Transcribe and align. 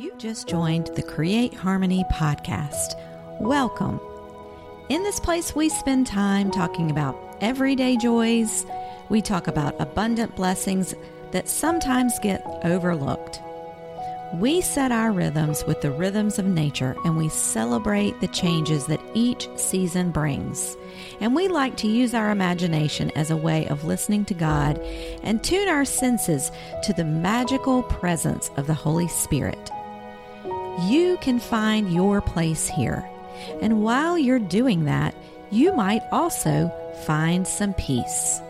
You've 0.00 0.16
just 0.16 0.48
joined 0.48 0.86
the 0.96 1.02
Create 1.02 1.52
Harmony 1.52 2.06
podcast. 2.10 2.98
Welcome. 3.38 4.00
In 4.88 5.02
this 5.02 5.20
place, 5.20 5.54
we 5.54 5.68
spend 5.68 6.06
time 6.06 6.50
talking 6.50 6.90
about 6.90 7.36
everyday 7.42 7.98
joys. 7.98 8.64
We 9.10 9.20
talk 9.20 9.46
about 9.46 9.78
abundant 9.78 10.36
blessings 10.36 10.94
that 11.32 11.50
sometimes 11.50 12.18
get 12.20 12.42
overlooked. 12.64 13.42
We 14.36 14.62
set 14.62 14.90
our 14.90 15.12
rhythms 15.12 15.66
with 15.66 15.82
the 15.82 15.90
rhythms 15.90 16.38
of 16.38 16.46
nature 16.46 16.96
and 17.04 17.18
we 17.18 17.28
celebrate 17.28 18.18
the 18.22 18.28
changes 18.28 18.86
that 18.86 19.02
each 19.12 19.50
season 19.56 20.12
brings. 20.12 20.78
And 21.20 21.34
we 21.34 21.46
like 21.48 21.76
to 21.76 21.88
use 21.88 22.14
our 22.14 22.30
imagination 22.30 23.10
as 23.16 23.30
a 23.30 23.36
way 23.36 23.68
of 23.68 23.84
listening 23.84 24.24
to 24.26 24.34
God 24.34 24.78
and 25.22 25.44
tune 25.44 25.68
our 25.68 25.84
senses 25.84 26.50
to 26.84 26.94
the 26.94 27.04
magical 27.04 27.82
presence 27.82 28.50
of 28.56 28.66
the 28.66 28.72
Holy 28.72 29.06
Spirit. 29.08 29.70
You 30.88 31.18
can 31.20 31.38
find 31.38 31.92
your 31.92 32.22
place 32.22 32.66
here. 32.66 33.06
And 33.60 33.82
while 33.82 34.16
you're 34.16 34.38
doing 34.38 34.86
that, 34.86 35.14
you 35.50 35.74
might 35.74 36.00
also 36.10 36.72
find 37.04 37.46
some 37.46 37.74
peace. 37.74 38.40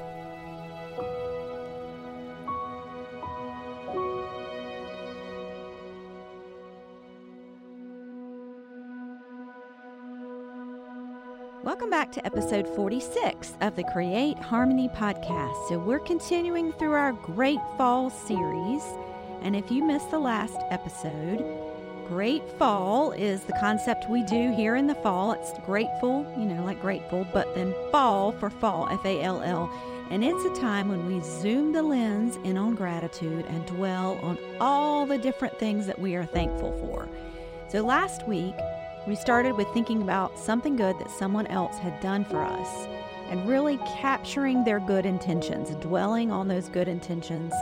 Welcome 11.65 11.91
back 11.91 12.12
to 12.12 12.24
episode 12.24 12.69
46 12.77 13.55
of 13.60 13.74
the 13.74 13.83
Create 13.93 14.38
Harmony 14.38 14.88
podcast. 14.91 15.69
So, 15.69 15.80
we're 15.80 15.99
continuing 15.99 16.73
through 16.74 16.93
our 16.93 17.12
Great 17.12 17.60
Fall 17.77 18.09
series. 18.09 18.85
And 19.43 19.57
if 19.57 19.69
you 19.71 19.85
missed 19.85 20.12
the 20.12 20.18
last 20.21 20.59
episode, 20.71 21.70
Great 22.11 22.43
Fall 22.59 23.13
is 23.13 23.43
the 23.43 23.53
concept 23.61 24.11
we 24.11 24.25
do 24.25 24.53
here 24.53 24.75
in 24.75 24.89
the 24.89 24.97
fall. 24.97 25.30
It's 25.30 25.53
grateful, 25.65 26.27
you 26.37 26.45
know, 26.45 26.65
like 26.65 26.80
grateful, 26.80 27.25
but 27.33 27.55
then 27.55 27.73
fall 27.93 28.33
for 28.33 28.51
fall, 28.51 28.89
F 28.91 29.05
A 29.05 29.23
L 29.23 29.41
L. 29.43 29.71
And 30.11 30.25
it's 30.25 30.45
a 30.45 30.61
time 30.61 30.89
when 30.89 31.07
we 31.07 31.21
zoom 31.23 31.73
the 31.73 31.85
lens 31.85 32.37
in 32.43 32.57
on 32.57 32.75
gratitude 32.75 33.47
and 33.47 33.65
dwell 33.65 34.19
on 34.25 34.39
all 34.61 35.07
the 35.07 35.19
different 35.19 35.57
things 35.61 35.87
that 35.87 36.01
we 36.01 36.17
are 36.17 36.25
thankful 36.27 36.73
for. 36.80 37.09
So 37.69 37.87
last 37.87 38.27
week, 38.27 38.57
we 39.07 39.15
started 39.15 39.57
with 39.57 39.69
thinking 39.69 40.02
about 40.02 40.37
something 40.37 40.74
good 40.74 40.99
that 40.99 41.13
someone 41.13 41.47
else 41.47 41.79
had 41.79 42.01
done 42.01 42.24
for 42.24 42.43
us 42.43 42.89
and 43.29 43.49
really 43.49 43.77
capturing 44.01 44.65
their 44.65 44.80
good 44.80 45.07
intentions, 45.07 45.71
dwelling 45.77 46.33
on 46.33 46.49
those 46.49 46.69
good 46.69 46.89
intentions, 46.89 47.55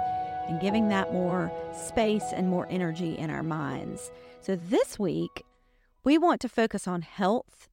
and 0.48 0.60
giving 0.60 0.88
that 0.88 1.12
more 1.12 1.52
space 1.74 2.32
and 2.32 2.48
more 2.48 2.66
energy 2.70 3.16
in 3.16 3.30
our 3.30 3.42
minds. 3.42 4.10
So 4.40 4.56
this 4.56 4.98
week, 4.98 5.44
we 6.04 6.18
want 6.18 6.40
to 6.40 6.48
focus 6.48 6.88
on 6.88 7.02
health 7.02 7.68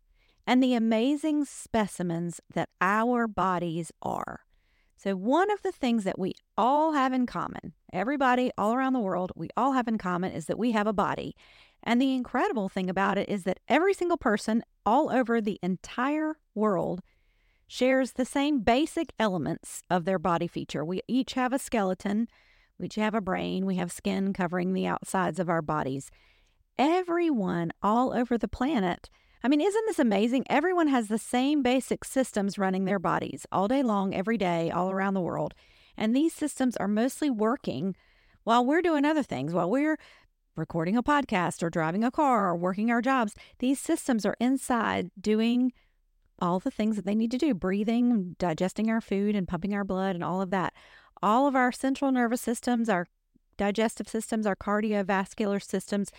and 0.45 0.62
the 0.62 0.73
amazing 0.73 1.45
specimens 1.45 2.42
that 2.54 2.70
our 2.82 3.28
bodies 3.28 3.92
are. 4.02 4.42
So, 4.98 5.16
one 5.16 5.52
of 5.52 5.62
the 5.62 5.72
things 5.72 6.04
that 6.04 6.17
we 6.17 6.34
all 6.58 6.94
have 6.94 7.14
in 7.14 7.26
common, 7.26 7.73
everybody 7.92 8.52
all 8.58 8.73
around 8.73 8.94
the 8.94 9.00
world, 9.00 9.32
we 9.36 9.50
all 9.58 9.73
have 9.73 9.88
in 9.88 9.98
common 9.98 10.32
is 10.32 10.45
that 10.45 10.58
we 10.58 10.72
have 10.72 10.88
a 10.88 10.94
body. 10.94 11.36
And 11.84 12.02
the 12.02 12.16
incredible 12.16 12.70
thing 12.70 12.89
about 12.89 13.17
it 13.17 13.30
is 13.30 13.44
that 13.44 13.60
every 13.67 13.94
single 13.94 14.17
person 14.17 14.64
all 14.86 15.12
over 15.12 15.39
the 15.39 15.60
entire 15.62 16.38
world 16.56 17.02
shares 17.67 18.14
the 18.14 18.26
same 18.26 18.62
basic 18.62 19.14
elements 19.20 19.84
of 19.89 20.06
their 20.06 20.20
body 20.20 20.48
feature. 20.48 20.84
We 20.84 21.02
each 21.08 21.34
have 21.34 21.54
a 21.54 21.60
skeleton, 21.60 22.28
we 22.80 22.86
each 22.88 22.95
have 22.95 23.16
a 23.16 23.22
brain, 23.22 23.66
we 23.66 23.76
have 23.76 23.92
skin 23.92 24.34
covering 24.34 24.73
the 24.73 24.88
outsides 24.88 25.40
of 25.40 25.50
our 25.50 25.62
bodies. 25.62 26.12
Everyone 26.78 27.72
all 27.82 28.14
over 28.14 28.38
the 28.38 28.48
planet. 28.48 29.10
I 29.44 29.48
mean, 29.48 29.61
isn't 29.61 29.86
this 29.86 29.99
amazing? 29.99 30.45
Everyone 30.49 30.88
has 30.88 31.08
the 31.08 31.17
same 31.17 31.61
basic 31.61 32.04
systems 32.04 32.58
running 32.58 32.86
their 32.86 32.99
bodies 32.99 33.45
all 33.52 33.67
day 33.67 33.83
long, 33.83 34.14
every 34.14 34.38
day, 34.38 34.72
all 34.72 34.92
around 34.92 35.14
the 35.14 35.22
world. 35.22 35.54
And 35.95 36.16
these 36.16 36.33
systems 36.33 36.76
are 36.77 36.88
mostly 36.88 37.30
working 37.30 37.95
while 38.44 38.66
we're 38.66 38.82
doing 38.82 39.05
other 39.05 39.23
things, 39.23 39.54
while 39.54 39.70
we're 39.70 39.98
recording 40.55 40.95
a 40.95 41.04
podcast 41.04 41.64
or 41.64 41.70
driving 41.70 42.04
a 42.04 42.11
car 42.11 42.48
or 42.49 42.55
working 42.55 42.92
our 42.92 43.02
jobs, 43.02 43.36
these 43.60 43.80
systems 43.80 44.26
are 44.26 44.38
inside 44.39 45.10
doing 45.20 45.73
all 46.39 46.60
the 46.60 46.72
things 46.72 46.95
that 46.95 47.05
they 47.05 47.16
need 47.16 47.32
to 47.32 47.38
do 47.38 47.54
breathing, 47.54 48.36
digesting 48.38 48.89
our 48.89 49.02
food, 49.02 49.36
and 49.36 49.48
pumping 49.48 49.73
our 49.73 49.83
blood, 49.83 50.16
and 50.16 50.23
all 50.23 50.42
of 50.42 50.52
that. 50.52 50.73
All 51.25 51.47
of 51.47 51.55
our 51.55 51.71
central 51.71 52.11
nervous 52.11 52.39
systems, 52.39 52.87
our 52.87 53.08
digestive 53.58 54.08
systems, 54.08 54.45
our 54.45 54.55
cardiovascular 54.55 55.59
systems, 55.59 56.11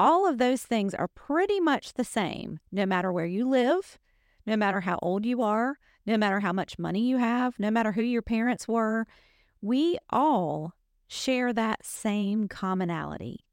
all 0.00 0.28
of 0.28 0.38
those 0.38 0.62
things 0.62 0.94
are 0.94 1.06
pretty 1.06 1.60
much 1.60 1.94
the 1.94 2.02
same 2.02 2.58
no 2.72 2.84
matter 2.84 3.12
where 3.12 3.24
you 3.24 3.48
live, 3.48 4.00
no 4.44 4.56
matter 4.56 4.80
how 4.80 4.98
old 5.00 5.24
you 5.24 5.42
are, 5.42 5.78
no 6.06 6.18
matter 6.18 6.40
how 6.40 6.52
much 6.52 6.76
money 6.76 7.02
you 7.02 7.18
have, 7.18 7.56
no 7.60 7.70
matter 7.70 7.92
who 7.92 8.02
your 8.02 8.20
parents 8.20 8.66
were. 8.66 9.06
We 9.62 9.96
all 10.10 10.74
share 11.06 11.52
that 11.52 11.86
same 11.86 12.48
commonality. 12.48 13.44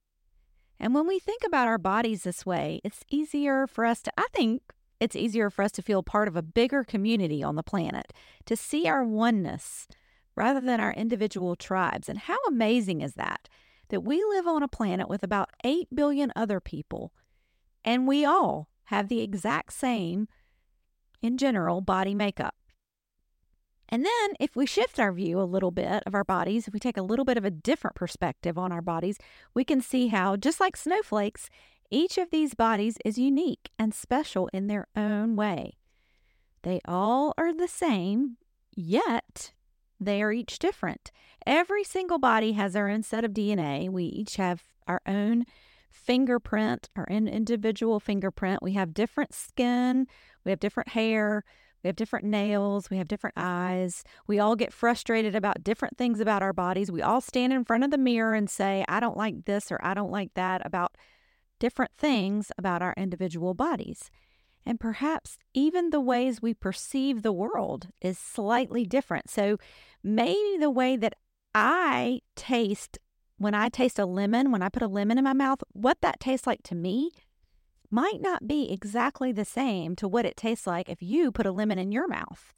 And 0.80 0.96
when 0.96 1.06
we 1.06 1.20
think 1.20 1.44
about 1.46 1.68
our 1.68 1.78
bodies 1.78 2.24
this 2.24 2.48
way, 2.48 2.82
it's 2.84 3.06
easier 3.12 3.68
for 3.68 3.86
us 3.86 4.02
to, 4.02 4.12
I 4.18 4.26
think, 4.34 4.64
it's 5.00 5.16
easier 5.16 5.52
for 5.52 5.62
us 5.62 5.72
to 5.74 5.84
feel 5.84 6.02
part 6.02 6.28
of 6.28 6.36
a 6.36 6.42
bigger 6.42 6.84
community 6.84 7.44
on 7.44 7.54
the 7.54 7.62
planet, 7.62 8.12
to 8.48 8.56
see 8.56 8.88
our 8.88 9.04
oneness 9.04 9.88
rather 10.36 10.60
than 10.62 10.80
our 10.80 10.94
individual 10.94 11.56
tribes. 11.56 12.10
And 12.10 12.20
how 12.20 12.38
amazing 12.48 13.02
is 13.02 13.14
that? 13.14 13.50
That 13.90 14.02
we 14.02 14.24
live 14.24 14.48
on 14.48 14.64
a 14.64 14.68
planet 14.68 15.08
with 15.08 15.24
about 15.24 15.50
8 15.64 15.88
billion 15.94 16.32
other 16.36 16.60
people, 16.60 17.14
and 17.84 18.08
we 18.08 18.26
all 18.26 18.70
have 18.86 19.08
the 19.08 19.22
exact 19.22 19.74
same, 19.74 20.28
in 21.22 21.38
general, 21.38 21.82
body 21.82 22.16
makeup. 22.16 22.56
And 23.88 24.04
then, 24.04 24.34
if 24.40 24.56
we 24.56 24.66
shift 24.66 25.00
our 25.00 25.12
view 25.12 25.40
a 25.40 25.44
little 25.44 25.70
bit 25.72 26.02
of 26.06 26.16
our 26.16 26.24
bodies, 26.24 26.68
if 26.68 26.74
we 26.74 26.80
take 26.80 26.98
a 26.98 27.04
little 27.04 27.26
bit 27.26 27.38
of 27.38 27.46
a 27.46 27.52
different 27.52 27.96
perspective 27.96 28.58
on 28.58 28.72
our 28.72 28.82
bodies, 28.82 29.18
we 29.54 29.64
can 29.64 29.80
see 29.80 30.08
how, 30.08 30.36
just 30.36 30.60
like 30.60 30.76
snowflakes, 30.76 31.50
each 31.92 32.18
of 32.18 32.32
these 32.32 32.56
bodies 32.56 32.98
is 33.06 33.20
unique 33.20 33.70
and 33.78 33.94
special 33.94 34.50
in 34.52 34.68
their 34.68 34.88
own 34.96 35.36
way. 35.36 35.78
They 36.64 36.82
all 36.86 37.34
are 37.38 37.54
the 37.54 37.68
same, 37.68 38.38
yet 38.76 39.54
they 40.00 40.22
are 40.22 40.32
each 40.32 40.60
different. 40.60 41.12
Every 41.46 41.84
single 41.84 42.20
body 42.20 42.54
has 42.54 42.74
their 42.74 42.90
own 42.90 43.04
set 43.04 43.24
of 43.24 43.32
DNA. 43.32 43.90
We 43.90 44.06
each 44.06 44.36
have 44.38 44.64
our 44.88 45.02
own 45.08 45.46
fingerprint, 45.92 46.90
our 46.96 47.08
own 47.10 47.28
individual 47.28 48.00
fingerprint. 48.00 48.62
We 48.62 48.74
have 48.74 48.94
different 48.94 49.34
skin, 49.34 50.08
we 50.44 50.52
have 50.52 50.60
different 50.60 50.90
hair, 50.90 51.44
we 51.86 51.90
have 51.90 51.96
different 51.98 52.26
nails. 52.26 52.90
We 52.90 52.98
have 52.98 53.08
different 53.08 53.36
eyes. 53.38 54.04
We 54.26 54.40
all 54.40 54.56
get 54.56 54.74
frustrated 54.74 55.36
about 55.36 55.64
different 55.64 56.00
things 56.00 56.20
about 56.20 56.42
our 56.42 56.52
bodies. 56.52 56.92
We 56.92 57.04
all 57.04 57.22
stand 57.22 57.54
in 57.54 57.64
front 57.64 57.84
of 57.84 57.92
the 57.92 58.00
mirror 58.00 58.34
and 58.34 58.50
say, 58.50 58.84
I 58.90 59.00
don't 59.00 59.16
like 59.16 59.46
this 59.46 59.72
or 59.72 59.80
I 59.84 59.94
don't 59.94 60.10
like 60.10 60.34
that 60.34 60.66
about 60.66 60.96
different 61.60 61.92
things 61.96 62.52
about 62.58 62.82
our 62.82 62.96
individual 62.98 63.54
bodies. 63.54 64.10
And 64.66 64.80
perhaps 64.80 65.38
even 65.54 65.92
the 65.92 66.02
ways 66.02 66.42
we 66.42 66.54
perceive 66.54 67.22
the 67.22 67.32
world 67.32 67.90
is 68.02 68.18
slightly 68.18 68.86
different. 68.86 69.30
So 69.30 69.58
maybe 70.04 70.58
the 70.60 70.72
way 70.72 70.98
that 70.98 71.14
I 71.54 72.22
taste 72.36 72.98
when 73.38 73.54
I 73.54 73.70
taste 73.70 74.00
a 74.00 74.06
lemon, 74.06 74.52
when 74.52 74.62
I 74.62 74.70
put 74.70 74.82
a 74.82 74.88
lemon 74.88 75.18
in 75.18 75.24
my 75.24 75.34
mouth, 75.34 75.62
what 75.74 75.98
that 76.02 76.20
tastes 76.20 76.48
like 76.48 76.64
to 76.64 76.76
me 76.76 77.12
might 77.92 78.22
not 78.22 78.48
be 78.48 78.72
exactly 78.72 79.32
the 79.32 79.46
same 79.46 79.96
to 79.98 80.08
what 80.08 80.26
it 80.26 80.38
tastes 80.38 80.66
like 80.66 80.90
if 80.90 81.02
you 81.02 81.32
put 81.32 81.46
a 81.46 81.52
lemon 81.52 81.78
in 81.78 81.92
your 81.92 82.08
mouth. 82.08 82.54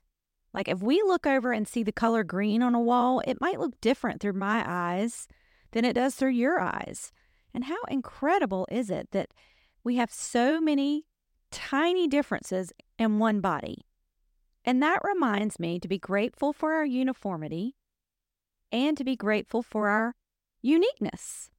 Like 0.53 0.67
if 0.67 0.81
we 0.81 1.01
look 1.01 1.27
over 1.27 1.51
and 1.51 1.67
see 1.67 1.83
the 1.83 1.91
color 1.91 2.23
green 2.23 2.61
on 2.61 2.75
a 2.75 2.79
wall, 2.79 3.21
it 3.27 3.41
might 3.41 3.59
look 3.59 3.79
different 3.81 4.21
through 4.21 4.33
my 4.33 4.63
eyes 4.65 5.27
than 5.71 5.83
it 5.83 5.93
does 5.93 6.15
through 6.15 6.31
your 6.31 6.59
eyes. 6.59 7.11
And 7.53 7.65
how 7.65 7.83
incredible 7.89 8.67
is 8.71 8.89
it 8.89 9.09
that 9.11 9.29
we 9.83 9.95
have 9.97 10.11
so 10.11 10.61
many 10.61 11.05
tiny 11.51 12.07
differences 12.07 12.71
in 12.97 13.19
one 13.19 13.41
body? 13.41 13.85
And 14.65 14.81
that 14.83 15.01
reminds 15.03 15.59
me 15.59 15.79
to 15.79 15.87
be 15.87 15.97
grateful 15.97 16.51
for 16.51 16.73
our 16.73 16.85
uniformity 16.85 17.75
and 18.71 18.97
to 18.97 19.03
be 19.03 19.15
grateful 19.15 19.61
for 19.61 19.87
our 19.87 20.15
uniqueness. 20.61 21.49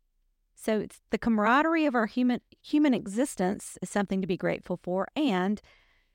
So 0.54 0.80
it's 0.80 1.00
the 1.10 1.18
camaraderie 1.18 1.86
of 1.86 1.94
our 1.94 2.06
human 2.06 2.40
human 2.62 2.92
existence 2.92 3.78
is 3.80 3.88
something 3.88 4.20
to 4.20 4.26
be 4.26 4.36
grateful 4.36 4.78
for 4.82 5.08
and 5.16 5.62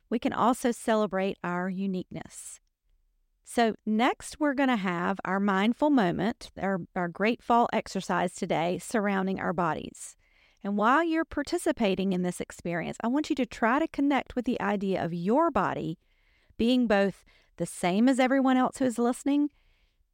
we 0.10 0.20
can 0.20 0.34
also 0.34 0.72
celebrate 0.72 1.38
our 1.44 1.70
uniqueness. 1.70 2.60
So 3.44 3.76
next 3.86 4.40
we're 4.40 4.54
going 4.54 4.70
to 4.70 4.76
have 4.76 5.20
our 5.26 5.40
mindful 5.40 5.90
moment, 5.90 6.52
our, 6.62 6.82
our 6.96 7.10
GrateFall 7.10 7.68
exercise 7.74 8.34
today 8.34 8.80
surrounding 8.80 9.40
our 9.40 9.54
bodies. 9.54 10.16
And 10.64 10.78
while 10.78 11.04
you're 11.04 11.26
participating 11.26 12.14
in 12.14 12.22
this 12.22 12.40
experience, 12.40 12.98
I 13.04 13.08
want 13.08 13.30
you 13.30 13.36
to 13.36 13.46
try 13.46 13.80
to 13.80 13.88
connect 13.88 14.36
with 14.36 14.46
the 14.46 14.60
idea 14.62 15.04
of 15.04 15.14
your 15.14 15.52
body 15.52 16.00
being 16.58 16.88
both 16.88 17.26
the 17.58 17.66
same 17.66 18.08
as 18.08 18.20
everyone 18.20 18.56
else 18.56 18.78
who 18.78 18.86
is 18.86 18.98
listening 18.98 19.50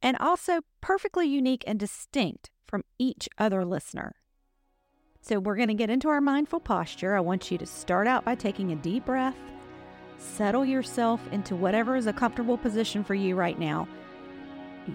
and 0.02 0.16
also 0.18 0.60
perfectly 0.80 1.26
unique 1.26 1.62
and 1.66 1.78
distinct 1.78 2.50
from 2.66 2.82
each 2.98 3.28
other 3.38 3.64
listener. 3.64 4.16
So, 5.22 5.38
we're 5.38 5.56
going 5.56 5.68
to 5.68 5.74
get 5.74 5.90
into 5.90 6.08
our 6.08 6.20
mindful 6.20 6.60
posture. 6.60 7.14
I 7.14 7.20
want 7.20 7.50
you 7.50 7.58
to 7.58 7.66
start 7.66 8.06
out 8.06 8.24
by 8.24 8.34
taking 8.34 8.72
a 8.72 8.76
deep 8.76 9.04
breath, 9.04 9.36
settle 10.16 10.64
yourself 10.64 11.20
into 11.30 11.54
whatever 11.54 11.94
is 11.94 12.06
a 12.06 12.12
comfortable 12.12 12.56
position 12.56 13.04
for 13.04 13.14
you 13.14 13.36
right 13.36 13.58
now. 13.58 13.86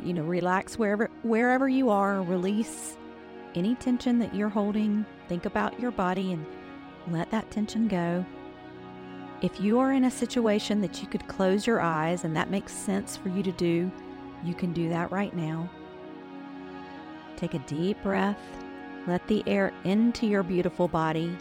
You 0.04 0.14
know, 0.14 0.24
relax 0.24 0.80
wherever 0.80 1.12
wherever 1.22 1.70
you 1.70 1.92
are, 1.92 2.24
release 2.24 2.98
any 3.56 3.76
tension 3.76 4.20
that 4.20 4.34
you're 4.34 4.50
holding. 4.50 5.06
Think 5.28 5.46
about 5.46 5.80
your 5.80 5.92
body 5.92 6.34
and 6.34 6.46
let 7.08 7.30
that 7.32 7.50
tension 7.52 7.88
go. 7.88 8.26
If 9.42 9.60
you 9.60 9.80
are 9.80 9.94
in 9.94 10.06
a 10.06 10.12
situation 10.12 10.82
that 10.82 11.02
you 11.02 11.08
could 11.08 11.28
close 11.28 11.68
your 11.68 11.82
eyes 11.82 12.24
and 12.24 12.36
that 12.36 12.50
makes 12.50 12.74
sense 12.74 13.18
for 13.18 13.30
you 13.30 13.44
to 13.44 13.52
do, 13.52 13.92
you 14.44 14.54
can 14.54 14.74
do 14.74 14.90
that 14.90 15.12
right 15.12 15.36
now. 15.36 15.70
Take 17.38 17.54
a 17.54 17.60
deep 17.60 18.02
breath 18.02 18.40
let 19.08 19.28
the 19.28 19.44
air 19.46 19.72
into 19.84 20.26
your 20.26 20.44
beautiful 20.44 20.88
body, 20.88 21.36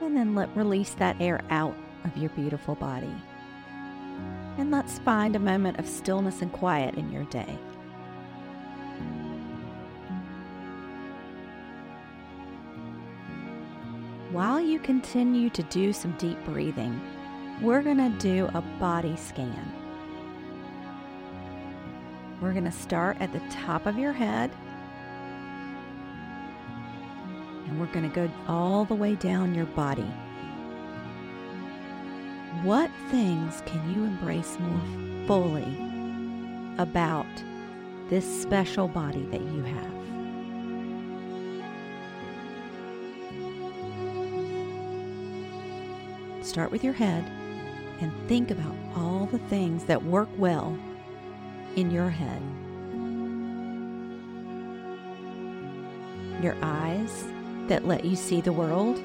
and 0.00 0.16
then 0.16 0.34
let 0.34 0.54
release 0.56 0.94
that 0.94 1.20
air 1.20 1.40
out 1.50 1.76
of 2.04 2.16
your 2.16 2.30
beautiful 2.30 2.74
body. 2.76 3.14
And 4.58 4.70
let's 4.70 4.98
find 5.00 5.34
a 5.34 5.40
moment 5.40 5.78
of 5.78 5.88
stillness 5.88 6.42
and 6.42 6.52
quiet 6.52 6.94
in 6.94 7.10
your 7.10 7.24
day. 7.24 7.58
While 14.36 14.60
you 14.60 14.78
continue 14.78 15.48
to 15.48 15.62
do 15.62 15.94
some 15.94 16.12
deep 16.18 16.36
breathing, 16.44 17.00
we're 17.62 17.80
going 17.80 17.96
to 17.96 18.18
do 18.18 18.50
a 18.52 18.60
body 18.60 19.16
scan. 19.16 19.72
We're 22.42 22.52
going 22.52 22.66
to 22.66 22.70
start 22.70 23.16
at 23.20 23.32
the 23.32 23.40
top 23.48 23.86
of 23.86 23.98
your 23.98 24.12
head 24.12 24.50
and 27.64 27.80
we're 27.80 27.86
going 27.86 28.10
to 28.10 28.14
go 28.14 28.30
all 28.46 28.84
the 28.84 28.94
way 28.94 29.14
down 29.14 29.54
your 29.54 29.64
body. 29.64 30.12
What 32.62 32.90
things 33.10 33.62
can 33.64 33.94
you 33.94 34.04
embrace 34.04 34.58
more 34.60 35.26
fully 35.26 35.78
about 36.76 37.24
this 38.10 38.42
special 38.42 38.86
body 38.86 39.24
that 39.30 39.40
you 39.40 39.62
have? 39.62 39.95
Start 46.56 46.72
with 46.72 46.82
your 46.82 46.94
head 46.94 47.22
and 48.00 48.10
think 48.28 48.50
about 48.50 48.74
all 48.94 49.26
the 49.26 49.38
things 49.40 49.84
that 49.84 50.02
work 50.02 50.30
well 50.38 50.74
in 51.76 51.90
your 51.90 52.08
head. 52.08 52.40
Your 56.42 56.56
eyes, 56.62 57.26
that 57.68 57.86
let 57.86 58.06
you 58.06 58.16
see 58.16 58.40
the 58.40 58.54
world. 58.54 58.96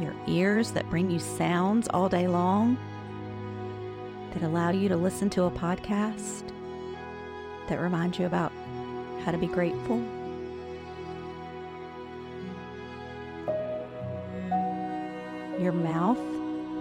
Your 0.00 0.14
ears 0.28 0.70
that 0.70 0.88
bring 0.88 1.10
you 1.10 1.18
sounds 1.18 1.88
all 1.88 2.08
day 2.08 2.28
long, 2.28 2.78
that 4.34 4.44
allow 4.44 4.70
you 4.70 4.88
to 4.88 4.96
listen 4.96 5.28
to 5.30 5.42
a 5.46 5.50
podcast, 5.50 6.44
that 7.68 7.80
remind 7.80 8.16
you 8.16 8.26
about 8.26 8.52
how 9.24 9.32
to 9.32 9.36
be 9.36 9.48
grateful. 9.48 10.00
Your 15.66 15.72
mouth 15.72 16.20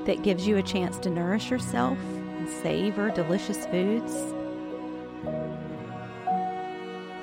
that 0.06 0.22
gives 0.22 0.46
you 0.46 0.58
a 0.58 0.62
chance 0.62 1.00
to 1.00 1.10
nourish 1.10 1.50
yourself 1.50 1.98
and 2.38 2.48
savor 2.48 3.10
delicious 3.10 3.66
foods 3.66 4.14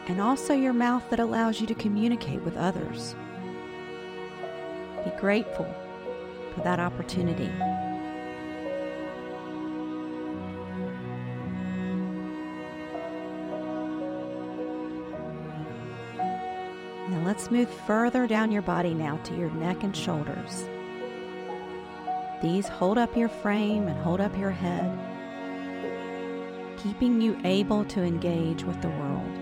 and 0.09 0.21
also 0.21 0.55
your 0.55 0.73
mouth 0.73 1.09
that 1.11 1.21
allows 1.21 1.61
you 1.61 1.69
to 1.69 1.75
communicate 1.77 2.43
with 2.43 2.57
others. 2.57 3.15
Be 5.05 5.13
grateful 5.21 5.73
for 6.53 6.63
that 6.63 6.81
opportunity. 6.81 7.47
Now 17.09 17.23
let's 17.25 17.53
move 17.53 17.71
further 17.87 18.27
down 18.27 18.51
your 18.51 18.63
body 18.63 18.95
now 18.95 19.19
to 19.19 19.37
your 19.37 19.51
neck 19.53 19.85
and 19.85 19.97
shoulders. 19.97 20.67
These 22.43 22.67
hold 22.67 22.99
up 22.99 23.17
your 23.17 23.29
frame 23.29 23.87
and 23.87 23.97
hold 23.99 24.21
up 24.21 24.37
your 24.37 24.51
head, 24.51 24.99
keeping 26.77 27.21
you 27.21 27.39
able 27.45 27.85
to 27.85 28.03
engage 28.03 28.65
with 28.65 28.83
the 28.83 28.89
world. 28.89 29.39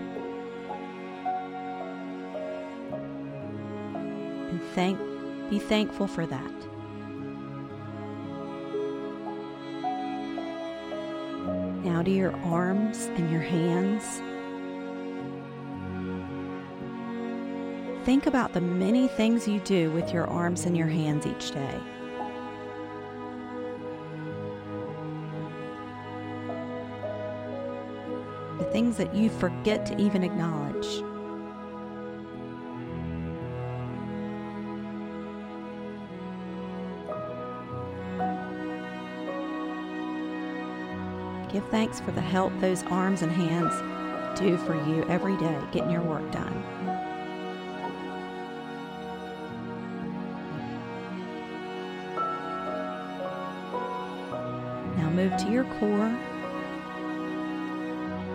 And 4.51 4.61
thank 4.75 4.99
be 5.49 5.57
thankful 5.57 6.05
for 6.05 6.27
that. 6.27 6.51
Now 11.83 12.03
to 12.03 12.11
your 12.11 12.35
arms 12.45 13.07
and 13.15 13.31
your 13.31 13.41
hands. 13.41 14.21
Think 18.05 18.27
about 18.27 18.53
the 18.53 18.61
many 18.61 19.07
things 19.07 19.47
you 19.47 19.59
do 19.61 19.89
with 19.89 20.13
your 20.13 20.27
arms 20.27 20.67
and 20.67 20.77
your 20.77 20.87
hands 20.87 21.25
each 21.25 21.51
day. 21.51 21.81
Things 28.71 28.97
that 28.97 29.13
you 29.13 29.29
forget 29.29 29.85
to 29.85 30.01
even 30.01 30.23
acknowledge. 30.23 31.03
Give 41.51 41.65
thanks 41.69 41.99
for 41.99 42.11
the 42.11 42.21
help 42.21 42.53
those 42.61 42.83
arms 42.83 43.23
and 43.23 43.31
hands 43.31 43.73
do 44.39 44.55
for 44.57 44.75
you 44.87 45.03
every 45.09 45.35
day 45.35 45.59
getting 45.73 45.91
your 45.91 46.01
work 46.01 46.31
done. 46.31 46.63
Now 54.95 55.09
move 55.09 55.35
to 55.37 55.51
your 55.51 55.65
core. 55.79 56.17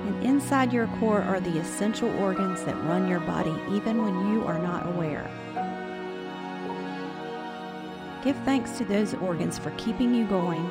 And 0.06 0.24
inside 0.24 0.72
your 0.72 0.86
core 0.98 1.22
are 1.22 1.40
the 1.40 1.58
essential 1.58 2.10
organs 2.20 2.62
that 2.64 2.76
run 2.84 3.08
your 3.08 3.20
body 3.20 3.54
even 3.74 4.02
when 4.02 4.32
you 4.32 4.44
are 4.44 4.58
not 4.58 4.86
aware. 4.86 5.28
Give 8.24 8.36
thanks 8.44 8.78
to 8.78 8.84
those 8.84 9.14
organs 9.14 9.58
for 9.58 9.70
keeping 9.72 10.14
you 10.14 10.26
going 10.26 10.70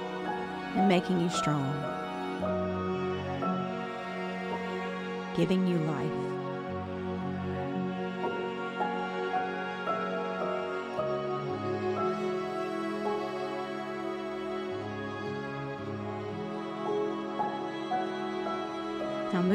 and 0.75 0.88
making 0.88 1.20
you 1.20 1.30
strong. 1.30 1.96
giving 5.36 5.68
you 5.68 5.77
life. 5.80 6.35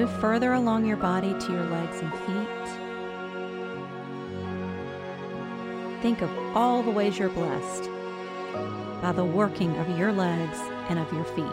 Move 0.00 0.20
further 0.20 0.54
along 0.54 0.86
your 0.86 0.96
body 0.96 1.34
to 1.38 1.52
your 1.52 1.64
legs 1.64 2.00
and 2.00 2.10
feet. 2.20 2.66
Think 6.00 6.22
of 6.22 6.30
all 6.56 6.82
the 6.82 6.90
ways 6.90 7.18
you're 7.18 7.28
blessed 7.28 7.90
by 9.02 9.12
the 9.14 9.24
working 9.24 9.76
of 9.76 9.98
your 9.98 10.10
legs 10.10 10.58
and 10.88 10.98
of 10.98 11.12
your 11.12 11.24
feet. 11.24 11.44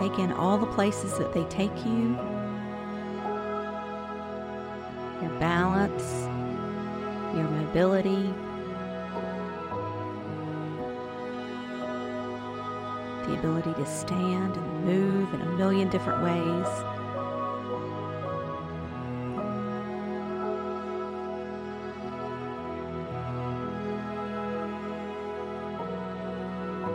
Take 0.00 0.18
in 0.18 0.32
all 0.32 0.58
the 0.58 0.66
places 0.66 1.16
that 1.18 1.32
they 1.32 1.44
take 1.44 1.76
you, 1.86 2.18
your 5.20 5.38
balance, 5.38 6.24
your 7.36 7.48
mobility, 7.48 8.34
the 13.32 13.38
ability 13.38 13.72
to 13.74 13.86
stand 13.86 14.56
and 14.56 14.84
move 14.84 15.32
in 15.32 15.40
a 15.40 15.46
million 15.56 15.88
different 15.88 16.22
ways. 16.22 16.66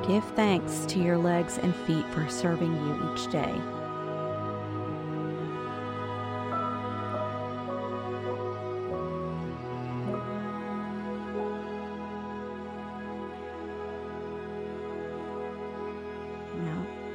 Give 0.07 0.23
thanks 0.35 0.85
to 0.87 0.99
your 0.99 1.17
legs 1.17 1.57
and 1.57 1.75
feet 1.75 2.05
for 2.13 2.29
serving 2.29 2.73
you 2.73 3.13
each 3.13 3.29
day. 3.31 3.53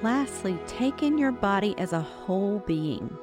Lastly, 0.03 0.59
take 0.67 1.03
in 1.03 1.17
your 1.17 1.33
body 1.33 1.75
as 1.79 1.93
a 1.93 2.01
whole 2.01 2.59
being. 2.67 3.17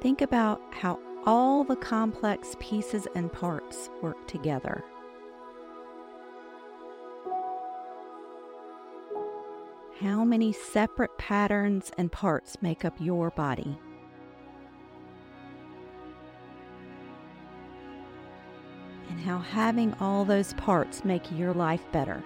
Think 0.00 0.20
about 0.20 0.60
how 0.70 1.00
all 1.26 1.64
the 1.64 1.76
complex 1.76 2.54
pieces 2.58 3.06
and 3.14 3.32
parts 3.32 3.90
work 4.02 4.26
together. 4.26 4.84
How 10.00 10.24
many 10.24 10.52
separate 10.52 11.16
patterns 11.18 11.90
and 11.98 12.12
parts 12.12 12.62
make 12.62 12.84
up 12.84 12.94
your 13.00 13.30
body? 13.30 13.76
And 19.10 19.20
how 19.20 19.38
having 19.38 19.92
all 19.94 20.24
those 20.24 20.52
parts 20.54 21.04
make 21.04 21.24
your 21.32 21.52
life 21.52 21.84
better. 21.90 22.22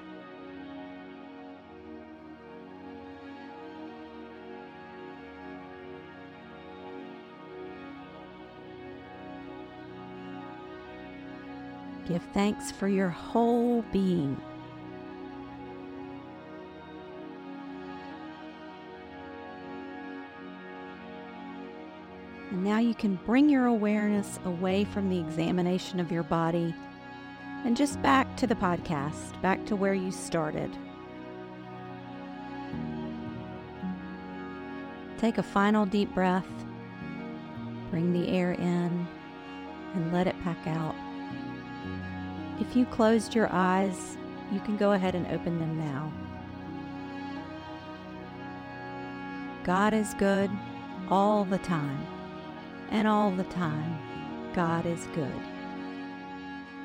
Give 12.13 12.23
thanks 12.35 12.71
for 12.71 12.89
your 12.89 13.09
whole 13.09 13.81
being. 13.91 14.39
And 22.51 22.63
now 22.63 22.81
you 22.81 22.95
can 22.95 23.15
bring 23.25 23.49
your 23.49 23.65
awareness 23.65 24.39
away 24.45 24.85
from 24.85 25.09
the 25.09 25.19
examination 25.19 26.01
of 26.01 26.13
your 26.13 26.23
body 26.23 26.75
and 27.65 27.75
just 27.75 28.03
back 28.03 28.37
to 28.37 28.47
the 28.47 28.57
podcast, 28.57 29.41
back 29.41 29.65
to 29.65 29.75
where 29.75 29.95
you 29.95 30.11
started. 30.11 30.71
Take 35.17 35.39
a 35.39 35.43
final 35.43 35.87
deep 35.87 36.13
breath. 36.13 36.67
Bring 37.91 38.13
the 38.13 38.29
air 38.29 38.53
in 38.53 39.09
and 39.95 40.13
let 40.13 40.27
it 40.27 40.37
pack 40.45 40.67
out. 40.67 40.95
If 42.61 42.77
you 42.77 42.87
closed 42.87 43.35
your 43.35 43.49
eyes, 43.53 44.17
you 44.53 44.61
can 44.61 44.77
go 44.77 44.93
ahead 44.93 45.15
and 45.15 45.27
open 45.29 45.59
them 45.59 45.79
now. 45.79 46.13
God 49.65 49.95
is 49.95 50.15
good 50.15 50.51
all 51.09 51.45
the 51.45 51.59
time 51.59 52.07
and 52.91 53.09
all 53.09 53.31
the 53.31 53.45
time, 53.45 53.99
God 54.55 54.85
is 54.87 55.07
good. 55.15 55.33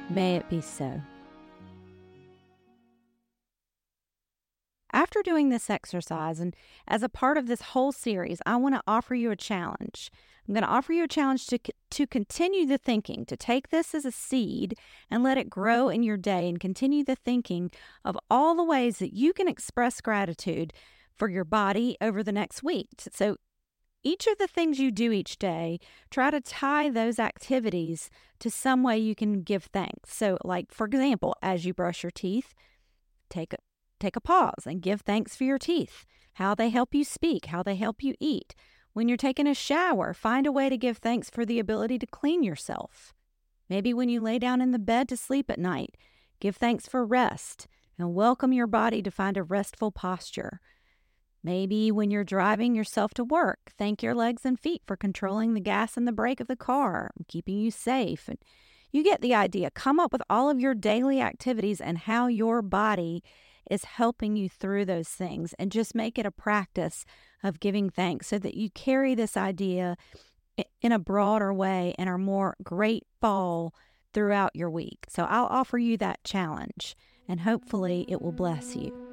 May 0.10 0.38
it 0.38 0.50
be 0.50 0.62
so. 0.62 1.02
After 4.98 5.22
doing 5.22 5.50
this 5.50 5.70
exercise, 5.70 6.39
and 6.39 6.56
as 6.88 7.04
a 7.04 7.08
part 7.08 7.38
of 7.38 7.46
this 7.46 7.62
whole 7.62 7.92
series, 7.92 8.39
I 8.48 8.56
want 8.56 8.74
to 8.74 8.82
offer 8.88 9.13
you 9.13 9.30
a 9.30 9.36
challenge. 9.36 10.10
I'm 10.48 10.56
going 10.56 10.63
to 10.63 10.68
offer 10.68 10.92
you 10.92 11.04
a 11.04 11.08
challenge 11.08 11.46
to, 11.48 11.60
to 11.92 12.08
continue 12.08 12.66
the 12.66 12.80
thinking, 12.80 13.24
to 13.27 13.38
take 13.38 13.70
this 13.70 13.94
as 13.94 14.06
a 14.06 14.12
seed 14.12 14.74
and 15.12 15.22
let 15.22 15.38
it 15.38 15.51
grow 15.51 15.89
in 15.89 16.01
your 16.01 16.18
day 16.18 16.50
and 16.50 16.60
continue 16.60 17.04
the 17.04 17.16
thinking 17.16 17.70
of 18.04 18.18
all 18.32 18.56
the 18.56 18.63
ways 18.63 18.98
that 18.98 19.13
you 19.13 19.34
can 19.34 19.48
express 19.48 20.01
gratitude 20.01 20.74
for 21.16 21.30
your 21.30 21.46
body 21.46 21.96
over 22.01 22.24
the 22.24 22.32
next 22.32 22.63
week. 22.63 22.88
So 23.12 23.38
each 24.01 24.25
of 24.25 24.39
the 24.39 24.48
things 24.48 24.80
you 24.80 24.89
do 24.89 25.12
each 25.12 25.38
day, 25.38 25.80
try 26.10 26.32
to 26.32 26.42
tie 26.42 26.89
those 26.89 27.20
activities 27.20 28.10
to 28.39 28.50
some 28.50 28.82
way 28.82 28.98
you 28.98 29.13
can 29.13 29.44
give 29.44 29.66
thanks. 29.66 30.16
So, 30.16 30.39
like 30.44 30.72
for 30.72 30.88
example, 30.88 31.36
as 31.44 31.68
you 31.68 31.75
brush 31.75 32.01
your 32.01 32.10
teeth, 32.10 32.56
take 33.30 33.54
a 33.54 33.58
take 34.00 34.16
a 34.16 34.22
pause 34.22 34.66
and 34.66 34.82
give 34.82 35.01
thanks 35.01 35.36
for 35.36 35.44
your 35.44 35.58
teeth, 35.58 36.06
how 36.34 36.56
they 36.56 36.70
help 36.70 36.94
you 36.94 37.04
speak, 37.04 37.48
how 37.48 37.63
they 37.63 37.75
help 37.75 38.04
you 38.04 38.16
eat. 38.20 38.56
When 38.94 39.08
you're 39.08 39.18
taking 39.18 39.48
a 39.48 39.54
shower, 39.54 40.13
find 40.13 40.48
a 40.48 40.51
way 40.51 40.70
to 40.70 40.77
give 40.77 40.98
thanks 40.98 41.30
for 41.30 41.46
the 41.46 41.60
ability 41.60 42.00
to 42.00 42.08
clean 42.08 42.44
yourself. 42.44 43.13
Maybe 43.70 43.94
when 43.94 44.10
you 44.10 44.22
lay 44.22 44.39
down 44.39 44.62
in 44.62 44.72
the 44.72 44.80
bed 44.80 45.10
to 45.10 45.18
sleep 45.18 45.51
at 45.51 45.60
night, 45.60 45.96
give 46.39 46.56
thanks 46.56 46.88
for 46.88 47.06
rest 47.06 47.68
and 48.00 48.13
welcome 48.13 48.54
your 48.54 48.68
body 48.68 49.01
to 49.01 49.12
find 49.12 49.38
a 49.38 49.44
restful 49.44 49.92
posture. 49.92 50.60
Maybe 51.44 51.92
when 51.92 52.12
you're 52.12 52.24
driving 52.24 52.75
yourself 52.75 53.13
to 53.16 53.24
work, 53.24 53.72
thank 53.77 54.04
your 54.04 54.16
legs 54.16 54.44
and 54.46 54.60
feet 54.60 54.82
for 54.86 54.96
controlling 54.96 55.54
the 55.54 55.60
gas 55.62 55.98
and 55.98 56.08
the 56.08 56.12
brake 56.12 56.39
of 56.39 56.48
the 56.48 56.56
car, 56.56 57.12
keeping 57.27 57.58
you 57.60 57.72
safe. 57.72 58.30
You 58.92 59.04
get 59.04 59.22
the 59.22 59.36
idea. 59.36 59.72
Come 59.72 60.00
up 60.00 60.12
with 60.12 60.22
all 60.30 60.50
of 60.50 60.60
your 60.60 60.74
daily 60.74 61.22
activities 61.22 61.82
and 61.82 62.00
how 62.00 62.27
your 62.27 62.62
body 62.62 63.24
is 63.70 63.84
helping 63.86 64.36
you 64.36 64.50
through 64.50 64.86
those 64.86 65.10
things 65.10 65.54
and 65.60 65.72
just 65.72 65.96
make 65.96 66.18
it 66.18 66.26
a 66.26 66.32
practice 66.32 67.06
of 67.44 67.60
giving 67.60 67.90
thanks 67.90 68.28
so 68.28 68.40
that 68.40 68.56
you 68.56 68.70
carry 68.72 69.16
this 69.16 69.38
idea 69.38 69.96
in 70.82 70.92
a 70.92 71.00
broader 71.00 71.54
way 71.54 71.94
and 71.98 72.10
are 72.10 72.18
more 72.18 72.56
grateful 72.64 73.74
throughout 74.14 74.56
your 74.56 74.70
week. 74.70 75.06
So 75.10 75.24
I'll 75.24 75.46
offer 75.46 75.78
you 75.78 75.98
that 75.98 76.24
challenge 76.24 76.96
and 77.28 77.42
hopefully 77.42 78.06
it 78.08 78.22
will 78.22 78.32
bless 78.32 78.76
you. 78.76 79.08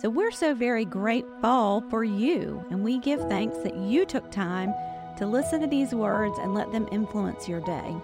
So 0.00 0.08
we're 0.08 0.30
so 0.30 0.54
very 0.54 0.84
grateful 0.84 1.82
for 1.90 2.04
you, 2.04 2.64
and 2.70 2.84
we 2.84 3.00
give 3.00 3.20
thanks 3.22 3.58
that 3.58 3.76
you 3.76 4.06
took 4.06 4.30
time 4.30 4.72
to 5.16 5.26
listen 5.26 5.60
to 5.60 5.66
these 5.66 5.92
words 5.92 6.38
and 6.38 6.54
let 6.54 6.70
them 6.70 6.88
influence 6.92 7.48
your 7.48 7.60
day. 7.62 7.96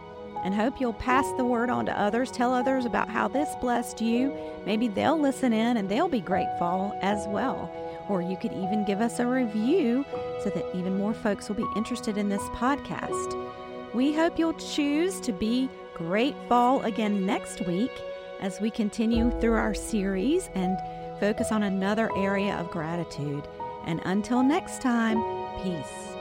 And 0.45 0.55
hope 0.55 0.79
you'll 0.79 0.93
pass 0.93 1.25
the 1.37 1.45
word 1.45 1.71
on 1.71 1.87
to 1.87 1.99
others. 1.99 2.31
Tell 2.31 2.53
others 2.53 2.85
about 2.85 3.09
how 3.09 3.29
this 3.29 3.49
blessed 3.61 4.01
you. 4.01 4.37
Maybe 4.67 4.89
they'll 4.89 5.19
listen 5.19 5.53
in 5.53 5.79
and 5.79 5.89
they'll 5.89 6.09
be 6.09 6.21
grateful 6.21 6.97
as 7.01 7.27
well. 7.29 7.71
Or 8.09 8.21
you 8.21 8.37
could 8.37 8.53
even 8.53 8.85
give 8.85 9.01
us 9.01 9.19
a 9.19 9.27
review 9.27 10.05
so 10.43 10.51
that 10.51 10.77
even 10.77 10.99
more 10.99 11.15
folks 11.15 11.49
will 11.49 11.57
be 11.57 11.67
interested 11.75 12.19
in 12.19 12.29
this 12.29 12.43
podcast. 12.51 13.41
We 13.95 14.13
hope 14.13 14.39
you'll 14.39 14.53
choose 14.55 15.21
to 15.21 15.33
be 15.33 15.71
grateful 15.95 16.83
again 16.83 17.25
next 17.25 17.67
week 17.67 17.93
as 18.41 18.61
we 18.61 18.71
continue 18.71 19.31
through 19.41 19.55
our 19.55 19.73
series 19.73 20.51
and 20.55 20.77
focus 21.21 21.53
on 21.53 21.63
another 21.63 22.11
area 22.17 22.55
of 22.57 22.71
gratitude. 22.71 23.49
And 23.87 24.01
until 24.05 24.43
next 24.43 24.83
time, 24.83 25.23
peace. 25.63 26.13